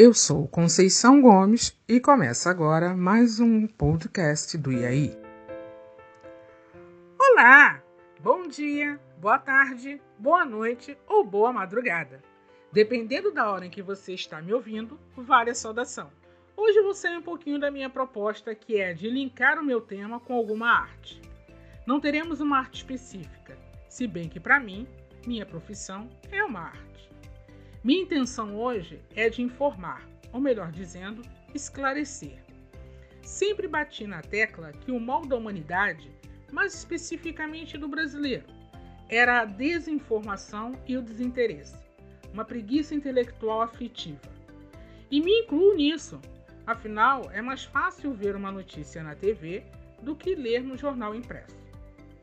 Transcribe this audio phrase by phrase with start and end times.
[0.00, 5.18] Eu sou Conceição Gomes e começa agora mais um podcast do IAI.
[7.18, 7.82] Olá!
[8.20, 12.22] Bom dia, boa tarde, boa noite ou boa madrugada.
[12.72, 16.12] Dependendo da hora em que você está me ouvindo, vale a saudação.
[16.56, 20.20] Hoje vou sair um pouquinho da minha proposta, que é de linkar o meu tema
[20.20, 21.20] com alguma arte.
[21.84, 23.58] Não teremos uma arte específica,
[23.88, 24.86] se bem que para mim,
[25.26, 26.88] minha profissão é uma arte.
[27.84, 31.22] Minha intenção hoje é de informar, ou melhor dizendo,
[31.54, 32.42] esclarecer.
[33.22, 36.10] Sempre bati na tecla que o mal da humanidade,
[36.52, 38.46] mais especificamente do brasileiro,
[39.08, 41.76] era a desinformação e o desinteresse,
[42.32, 44.28] uma preguiça intelectual aflitiva.
[45.08, 46.20] E me incluo nisso,
[46.66, 49.62] afinal é mais fácil ver uma notícia na TV
[50.02, 51.56] do que ler no jornal impresso.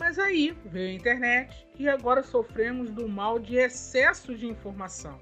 [0.00, 5.20] Mas aí veio a internet e agora sofremos do mal de excesso de informação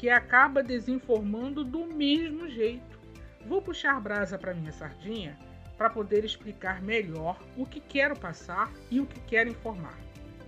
[0.00, 2.98] que acaba desinformando do mesmo jeito.
[3.46, 5.38] Vou puxar brasa para minha sardinha
[5.76, 9.98] para poder explicar melhor o que quero passar e o que quero informar.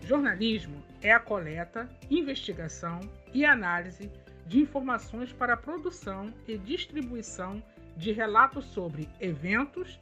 [0.07, 3.01] Jornalismo é a coleta, investigação
[3.35, 4.11] e análise
[4.47, 7.63] de informações para a produção e distribuição
[7.95, 10.01] de relatos sobre eventos,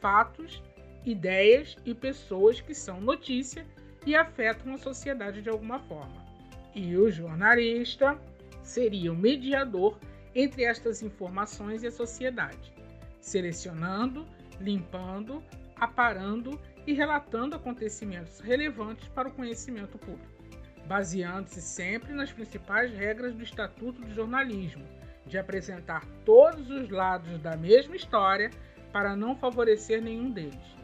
[0.00, 0.62] fatos,
[1.04, 3.66] ideias e pessoas que são notícia
[4.06, 6.24] e afetam a sociedade de alguma forma.
[6.72, 8.16] E o jornalista
[8.62, 9.98] seria o mediador
[10.34, 12.72] entre estas informações e a sociedade,
[13.20, 14.26] selecionando,
[14.60, 15.42] limpando,
[15.76, 20.42] aparando e relatando acontecimentos relevantes para o conhecimento público,
[20.86, 24.84] baseando-se sempre nas principais regras do Estatuto do Jornalismo,
[25.26, 28.50] de apresentar todos os lados da mesma história
[28.92, 30.76] para não favorecer nenhum deles,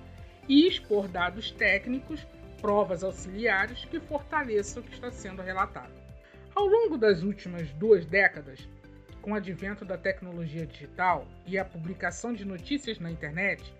[0.48, 2.26] e expor dados técnicos,
[2.60, 6.07] provas auxiliares que fortaleçam o que está sendo relatado.
[6.58, 8.68] Ao longo das últimas duas décadas,
[9.22, 13.72] com o advento da tecnologia digital e a publicação de notícias na internet,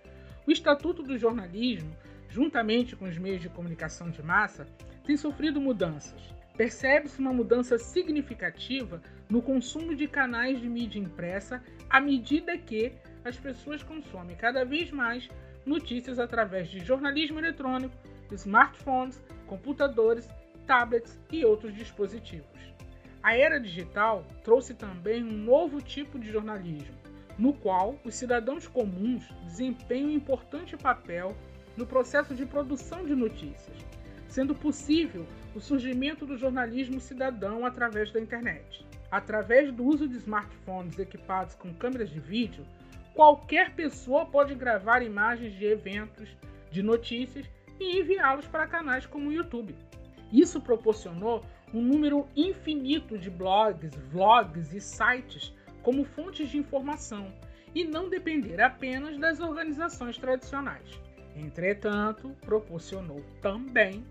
[0.47, 1.93] o Estatuto do Jornalismo,
[2.29, 4.65] juntamente com os meios de comunicação de massa,
[5.05, 6.33] tem sofrido mudanças.
[6.55, 12.93] Percebe-se uma mudança significativa no consumo de canais de mídia impressa à medida que
[13.25, 15.29] as pessoas consomem cada vez mais
[15.65, 17.93] notícias através de jornalismo eletrônico,
[18.31, 20.29] smartphones, computadores
[20.69, 22.45] tablets e outros dispositivos.
[23.23, 26.93] A era digital trouxe também um novo tipo de jornalismo,
[27.39, 31.35] no qual os cidadãos comuns desempenham um importante papel
[31.75, 33.75] no processo de produção de notícias,
[34.27, 35.25] sendo possível
[35.55, 38.85] o surgimento do jornalismo cidadão através da internet.
[39.09, 42.63] Através do uso de smartphones equipados com câmeras de vídeo,
[43.15, 46.29] qualquer pessoa pode gravar imagens de eventos,
[46.69, 47.49] de notícias
[47.79, 49.73] e enviá-los para canais como o YouTube.
[50.31, 57.31] Isso proporcionou um número infinito de blogs, vlogs e sites como fontes de informação
[57.73, 60.99] e não depender apenas das organizações tradicionais.
[61.35, 64.03] Entretanto, proporcionou também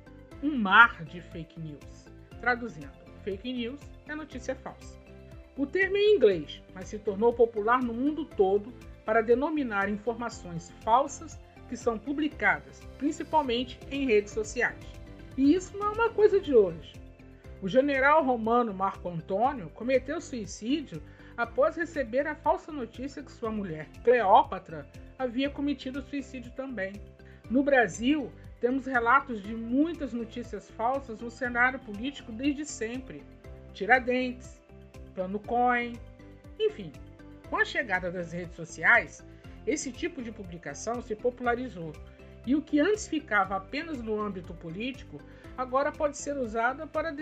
[0.43, 2.07] um mar de fake news.
[2.41, 2.93] Traduzindo,
[3.23, 4.97] fake news é notícia falsa.
[5.57, 8.73] O termo é em inglês, mas se tornou popular no mundo todo
[9.05, 14.98] para denominar informações falsas que são publicadas, principalmente em redes sociais.
[15.39, 16.95] E isso não é uma coisa de hoje.
[17.63, 21.01] O general romano Marco Antônio cometeu suicídio
[21.37, 24.85] após receber a falsa notícia que sua mulher, Cleópatra,
[25.17, 26.93] havia cometido suicídio também.
[27.49, 33.23] No Brasil, temos relatos de muitas notícias falsas no cenário político desde sempre.
[33.73, 34.61] Tiradentes,
[35.15, 35.93] Plano Coin,
[36.59, 36.91] enfim.
[37.49, 39.25] Com a chegada das redes sociais,
[39.65, 41.93] esse tipo de publicação se popularizou
[42.49, 45.21] e o que antes ficava apenas no âmbito político,
[45.55, 47.15] agora pode ser usado para,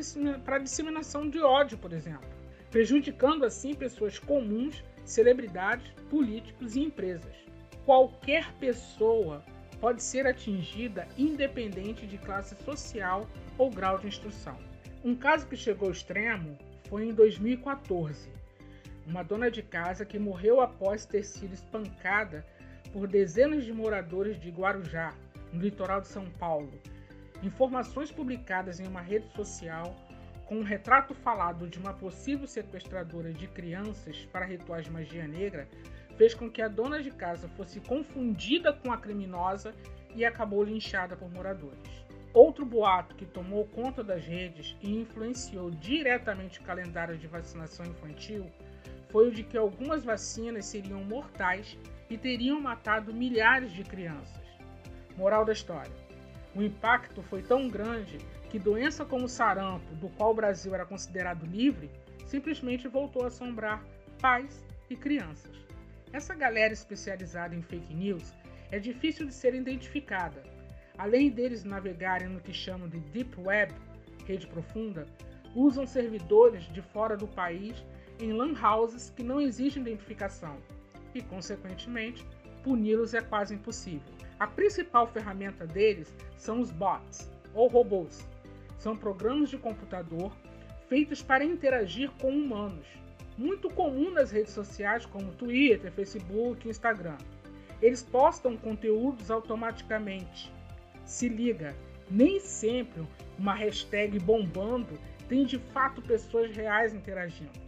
[0.45, 2.29] para disseminação de ódio, por exemplo,
[2.71, 7.35] prejudicando assim pessoas comuns, celebridades, políticos e empresas.
[7.85, 9.45] Qualquer pessoa
[9.81, 13.29] pode ser atingida independente de classe social
[13.59, 14.57] ou grau de instrução.
[15.03, 16.57] Um caso que chegou ao extremo
[16.89, 18.29] foi em 2014.
[19.05, 22.47] Uma dona de casa que morreu após ter sido espancada
[22.97, 25.13] por dezenas de moradores de Guarujá,
[25.53, 26.73] no litoral de São Paulo.
[27.43, 29.97] Informações publicadas em uma rede social
[30.47, 35.69] com um retrato falado de uma possível sequestradora de crianças para rituais de magia negra
[36.17, 39.75] fez com que a dona de casa fosse confundida com a criminosa
[40.15, 42.07] e acabou linchada por moradores.
[42.33, 48.47] Outro boato que tomou conta das redes e influenciou diretamente o calendário de vacinação infantil
[49.09, 51.79] foi o de que algumas vacinas seriam mortais
[52.09, 54.46] e teriam matado milhares de crianças.
[55.17, 55.93] Moral da história:
[56.55, 58.19] o impacto foi tão grande
[58.51, 61.91] que doença como sarampo, do qual o Brasil era considerado livre,
[62.27, 63.85] simplesmente voltou a assombrar
[64.21, 65.55] pais e crianças.
[66.13, 68.35] Essa galera especializada em fake news
[68.71, 70.43] é difícil de ser identificada.
[70.97, 73.75] Além deles navegarem no que chamam de Deep Web,
[74.25, 75.07] rede profunda,
[75.55, 77.85] usam servidores de fora do país
[78.19, 80.57] em lan houses que não existe identificação
[81.15, 82.27] e, consequentemente,
[82.63, 84.16] puni-los é quase impossível.
[84.39, 88.29] A principal ferramenta deles são os bots, ou robôs.
[88.79, 90.31] São programas de computador
[90.89, 92.87] feitos para interagir com humanos,
[93.37, 97.17] muito comum nas redes sociais como Twitter, Facebook e Instagram.
[97.81, 100.53] Eles postam conteúdos automaticamente.
[101.05, 101.75] Se liga,
[102.11, 103.07] nem sempre
[103.39, 104.99] uma hashtag bombando
[105.29, 107.59] tem de fato pessoas reais interagindo.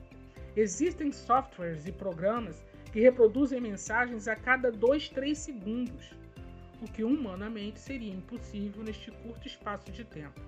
[0.56, 2.62] Existem softwares e programas
[2.92, 6.14] que reproduzem mensagens a cada 2, 3 segundos,
[6.80, 10.40] o que humanamente seria impossível neste curto espaço de tempo,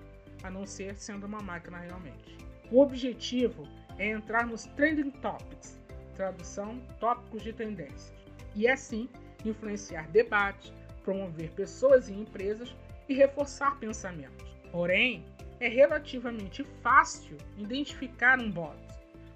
[0.43, 2.37] a não ser sendo uma máquina realmente.
[2.71, 3.67] O objetivo
[3.97, 5.77] é entrar nos trending topics,
[6.15, 8.13] tradução tópicos de tendências,
[8.55, 9.09] e assim
[9.43, 10.73] influenciar debates,
[11.03, 12.75] promover pessoas e empresas
[13.09, 14.55] e reforçar pensamentos.
[14.71, 15.25] Porém,
[15.59, 18.77] é relativamente fácil identificar um bot.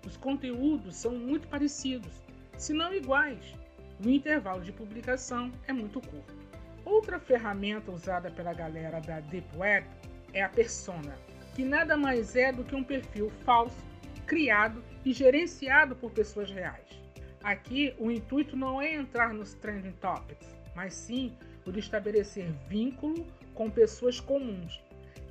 [0.06, 2.24] Os conteúdos são muito parecidos,
[2.58, 3.54] se não iguais.
[4.04, 6.45] O intervalo de publicação é muito curto.
[6.86, 9.88] Outra ferramenta usada pela galera da Deep Web
[10.34, 11.18] é a persona,
[11.56, 13.84] que nada mais é do que um perfil falso,
[14.28, 16.88] criado e gerenciado por pessoas reais.
[17.44, 21.36] Aqui, o intuito não é entrar nos trending topics, mas sim
[21.66, 24.80] o de estabelecer vínculo com pessoas comuns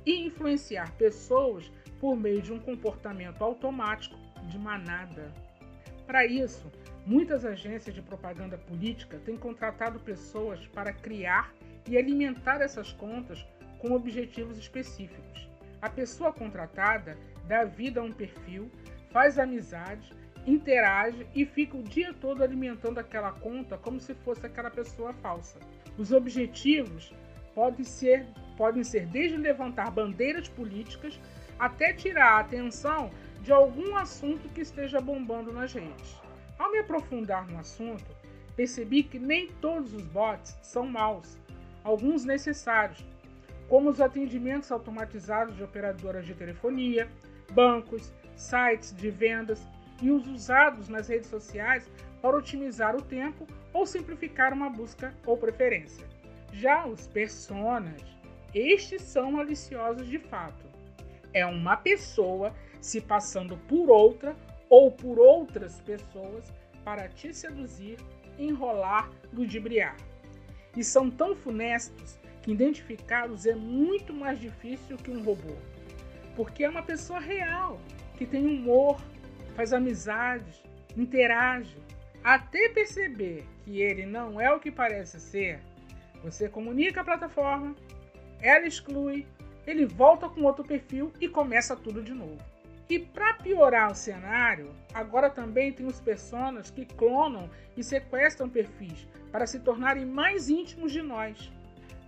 [0.05, 4.17] e influenciar pessoas por meio de um comportamento automático
[4.49, 5.33] de manada.
[6.05, 6.71] Para isso,
[7.05, 11.53] muitas agências de propaganda política têm contratado pessoas para criar
[11.87, 13.45] e alimentar essas contas
[13.77, 15.47] com objetivos específicos.
[15.81, 17.15] A pessoa contratada
[17.47, 18.71] dá vida a um perfil,
[19.11, 20.09] faz amizades,
[20.47, 25.59] interage e fica o dia todo alimentando aquela conta como se fosse aquela pessoa falsa.
[25.97, 27.13] Os objetivos
[27.53, 28.25] podem ser,
[28.57, 31.19] podem ser desde levantar bandeiras políticas
[31.57, 33.09] até tirar a atenção
[33.41, 36.24] de algum assunto que esteja bombando nas redes.
[36.57, 38.05] Ao me aprofundar no assunto,
[38.55, 41.37] percebi que nem todos os bots são maus,
[41.83, 43.05] alguns necessários,
[43.67, 47.09] como os atendimentos automatizados de operadoras de telefonia,
[47.51, 49.67] bancos, sites de vendas
[50.01, 51.89] e os usados nas redes sociais
[52.21, 56.07] para otimizar o tempo ou simplificar uma busca ou preferência.
[56.51, 58.01] Já os personas,
[58.53, 60.65] estes são maliciosos de fato.
[61.33, 64.35] É uma pessoa se passando por outra
[64.69, 66.51] ou por outras pessoas
[66.83, 67.97] para te seduzir,
[68.37, 69.97] enrolar, ludibriar.
[70.75, 75.55] E são tão funestos que identificá-los é muito mais difícil que um robô.
[76.35, 77.79] Porque é uma pessoa real,
[78.17, 79.01] que tem humor,
[79.55, 80.61] faz amizades,
[80.95, 81.77] interage.
[82.23, 85.59] Até perceber que ele não é o que parece ser,
[86.23, 87.75] você comunica a plataforma,
[88.41, 89.27] ela exclui,
[89.65, 92.54] ele volta com outro perfil e começa tudo de novo.
[92.87, 99.07] E para piorar o cenário, agora também tem os personas que clonam e sequestram perfis
[99.31, 101.51] para se tornarem mais íntimos de nós.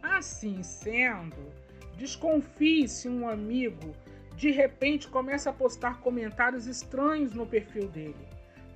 [0.03, 1.51] Assim sendo,
[1.97, 3.91] desconfie se um amigo
[4.35, 8.27] de repente começa a postar comentários estranhos no perfil dele.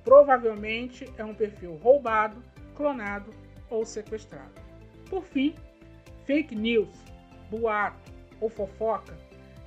[0.02, 2.42] Provavelmente é um perfil roubado,
[2.74, 3.32] clonado
[3.70, 4.60] ou sequestrado.
[5.08, 5.54] Por fim,
[6.26, 6.92] fake news,
[7.48, 8.10] boato
[8.40, 9.16] ou fofoca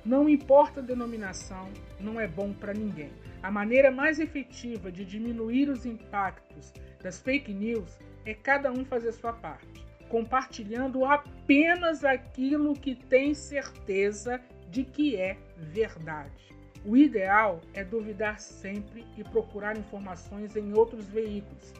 [0.06, 3.10] não importa a denominação, não é bom para ninguém.
[3.42, 6.72] A maneira mais efetiva de diminuir os impactos
[7.02, 14.40] das fake news é cada um fazer sua parte, compartilhando apenas aquilo que tem certeza
[14.70, 16.54] de que é verdade.
[16.84, 21.74] O ideal é duvidar sempre e procurar informações em outros veículos,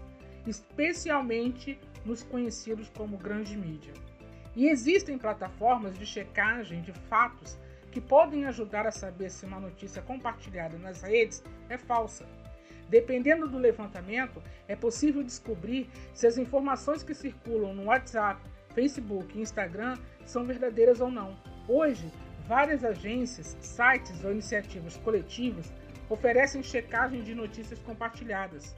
[0.44, 3.94] especialmente nos conhecidos como grande mídia.
[4.56, 7.56] E existem plataformas de checagem de fatos
[7.96, 12.26] que podem ajudar a saber se uma notícia compartilhada nas redes é falsa.
[12.90, 18.38] Dependendo do levantamento, é possível descobrir se as informações que circulam no WhatsApp,
[18.74, 21.34] Facebook e Instagram são verdadeiras ou não.
[21.66, 22.12] Hoje,
[22.46, 25.72] várias agências, sites ou iniciativas coletivas
[26.10, 28.76] oferecem checagem de notícias compartilhadas,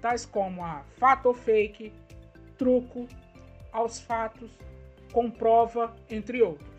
[0.00, 1.92] tais como a Fato ou Fake,
[2.58, 3.06] Truco,
[3.70, 4.50] Aos Fatos,
[5.12, 6.71] Comprova, entre outros.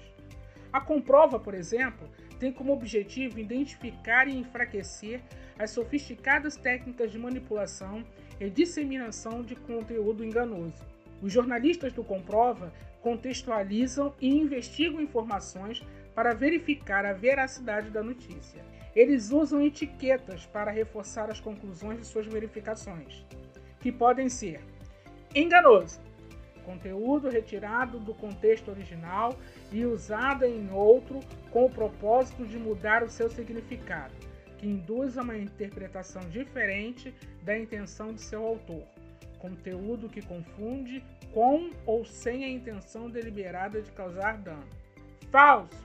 [0.73, 5.21] A comprova, por exemplo, tem como objetivo identificar e enfraquecer
[5.57, 8.03] as sofisticadas técnicas de manipulação
[8.39, 10.83] e disseminação de conteúdo enganoso.
[11.21, 18.65] Os jornalistas do Comprova contextualizam e investigam informações para verificar a veracidade da notícia.
[18.95, 23.23] Eles usam etiquetas para reforçar as conclusões de suas verificações,
[23.79, 24.59] que podem ser
[25.35, 25.99] enganoso,
[26.63, 29.37] conteúdo retirado do contexto original
[29.71, 31.19] e usado em outro
[31.51, 34.13] com o propósito de mudar o seu significado,
[34.57, 38.83] que induz a uma interpretação diferente da intenção de seu autor.
[39.39, 41.03] Conteúdo que confunde
[41.33, 44.67] com ou sem a intenção deliberada de causar dano.
[45.29, 45.83] Falso.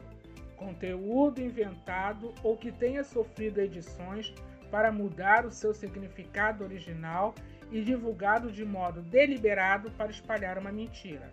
[0.57, 4.35] Conteúdo inventado ou que tenha sofrido edições
[4.71, 7.35] para mudar o seu significado original
[7.71, 11.33] e divulgado de modo deliberado para espalhar uma mentira.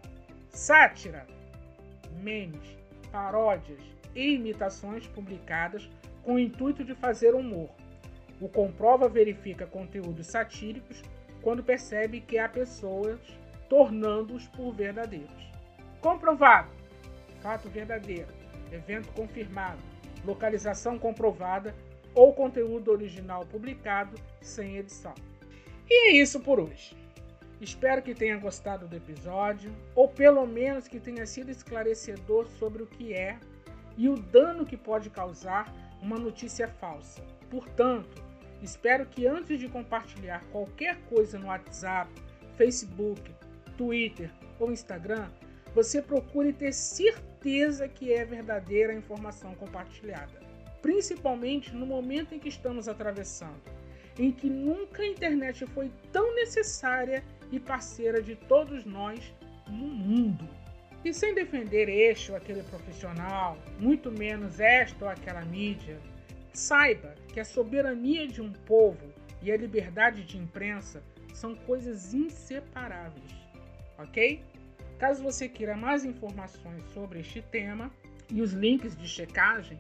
[0.49, 1.25] Sátira,
[2.21, 2.77] memes,
[3.11, 3.79] paródias
[4.13, 5.89] e imitações publicadas
[6.23, 7.69] com o intuito de fazer humor.
[8.41, 11.01] O comprova verifica conteúdos satíricos
[11.41, 13.19] quando percebe que há pessoas
[13.69, 15.51] tornando-os por verdadeiros.
[16.01, 16.69] Comprovado,
[17.41, 18.27] fato verdadeiro,
[18.71, 19.81] evento confirmado,
[20.25, 21.75] localização comprovada
[22.13, 25.13] ou conteúdo original publicado sem edição.
[25.87, 26.97] E é isso por hoje.
[27.61, 32.87] Espero que tenha gostado do episódio, ou pelo menos que tenha sido esclarecedor sobre o
[32.87, 33.39] que é
[33.95, 37.23] e o dano que pode causar uma notícia falsa.
[37.49, 38.21] Portanto,
[38.61, 42.11] espero que antes de compartilhar qualquer coisa no WhatsApp,
[42.55, 43.21] Facebook,
[43.77, 45.29] Twitter ou Instagram,
[45.73, 50.39] você procure ter certeza que é verdadeira a informação compartilhada,
[50.81, 53.74] principalmente no momento em que estamos atravessando
[54.17, 59.33] em que nunca a internet foi tão necessária e parceira de todos nós
[59.67, 60.47] no mundo.
[61.03, 65.99] E sem defender este ou aquele profissional, muito menos esta ou aquela mídia,
[66.53, 71.03] saiba que a soberania de um povo e a liberdade de imprensa
[71.33, 73.35] são coisas inseparáveis,
[73.99, 74.41] ok?
[74.97, 77.91] Caso você queira mais informações sobre este tema
[78.31, 79.77] e os links de checagem,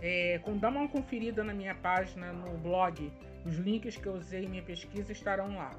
[0.00, 3.12] é, dá uma conferida na minha página no blog
[3.44, 5.70] os links que eu usei em minha pesquisa estarão lá.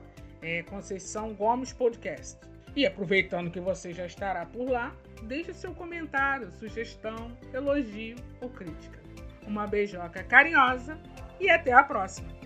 [0.42, 2.38] É Conceição Gomes Podcast.
[2.76, 9.00] E aproveitando que você já estará por lá, deixe seu comentário, sugestão, elogio ou crítica.
[9.48, 10.98] Uma beijoca carinhosa
[11.40, 12.43] e até a próxima!